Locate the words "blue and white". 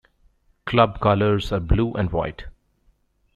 1.59-2.45